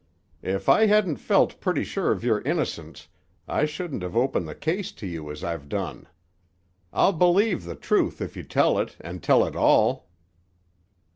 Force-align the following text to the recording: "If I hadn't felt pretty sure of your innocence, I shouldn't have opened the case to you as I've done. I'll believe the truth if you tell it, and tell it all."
"If 0.41 0.67
I 0.67 0.87
hadn't 0.87 1.17
felt 1.17 1.59
pretty 1.61 1.83
sure 1.83 2.11
of 2.11 2.23
your 2.23 2.41
innocence, 2.41 3.07
I 3.47 3.65
shouldn't 3.65 4.01
have 4.01 4.15
opened 4.17 4.47
the 4.47 4.55
case 4.55 4.91
to 4.93 5.05
you 5.05 5.29
as 5.29 5.43
I've 5.43 5.69
done. 5.69 6.07
I'll 6.91 7.13
believe 7.13 7.65
the 7.65 7.75
truth 7.75 8.19
if 8.19 8.35
you 8.35 8.41
tell 8.41 8.79
it, 8.79 8.97
and 9.01 9.21
tell 9.21 9.45
it 9.45 9.55
all." 9.55 10.09